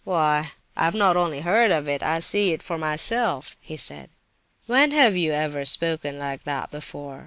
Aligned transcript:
"Why, 0.03 0.53
I've 0.75 0.95
not 0.95 1.15
only 1.15 1.41
heard 1.41 1.69
of 1.69 1.87
it; 1.87 2.01
I 2.01 2.17
see 2.17 2.53
it 2.53 2.63
for 2.63 2.75
myself," 2.75 3.55
he 3.59 3.77
said. 3.77 4.09
"When 4.65 4.89
have 4.89 5.15
you 5.15 5.31
ever 5.31 5.63
spoken 5.63 6.17
like 6.17 6.43
that 6.45 6.71
before? 6.71 7.19